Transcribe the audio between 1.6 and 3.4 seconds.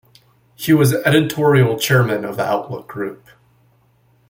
chairman of the Outlook Group.